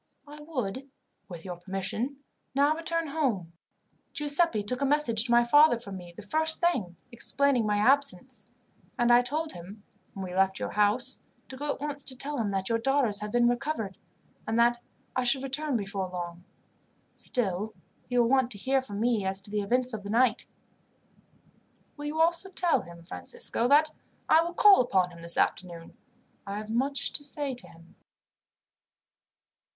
I 0.27 0.39
would, 0.41 0.89
with 1.29 1.45
your 1.45 1.57
permission, 1.57 2.23
now 2.55 2.73
return 2.73 3.09
home. 3.09 3.53
Giuseppi 4.13 4.63
took 4.63 4.81
a 4.81 4.85
message 4.87 5.25
to 5.25 5.31
my 5.31 5.43
father 5.43 5.77
from 5.77 5.95
me, 5.97 6.11
the 6.17 6.23
first 6.23 6.59
thing, 6.59 6.97
explaining 7.11 7.67
my 7.67 7.77
absence; 7.77 8.47
and 8.97 9.13
I 9.13 9.21
told 9.21 9.51
him, 9.51 9.83
when 10.15 10.23
we 10.25 10.33
left 10.33 10.57
your 10.57 10.71
house, 10.71 11.19
to 11.49 11.55
go 11.55 11.69
at 11.69 11.79
once 11.79 12.03
to 12.05 12.15
tell 12.15 12.39
him 12.39 12.49
that 12.49 12.67
your 12.67 12.79
daughters 12.79 13.19
had 13.19 13.31
been 13.31 13.47
recovered, 13.47 13.95
and 14.47 14.57
that 14.57 14.81
I 15.15 15.23
should 15.23 15.43
return 15.43 15.77
before 15.77 16.09
long. 16.09 16.45
Still, 17.13 17.75
he 18.09 18.17
will 18.17 18.27
want 18.27 18.49
to 18.53 18.57
hear 18.57 18.81
from 18.81 18.99
me 18.99 19.23
as 19.23 19.39
to 19.41 19.51
the 19.51 19.61
events 19.61 19.93
of 19.93 20.01
the 20.01 20.09
night." 20.09 20.47
"Will 21.95 22.05
you 22.05 22.19
also 22.19 22.49
tell 22.49 22.81
him, 22.81 23.03
Francisco, 23.03 23.67
that 23.67 23.91
I 24.27 24.41
will 24.41 24.55
call 24.55 24.81
upon 24.81 25.11
him 25.11 25.21
this 25.21 25.37
afternoon. 25.37 25.95
I 26.47 26.57
have 26.57 26.71
much 26.71 27.13
to 27.13 27.23
say 27.23 27.53
to 27.53 27.67
him." 27.67 27.95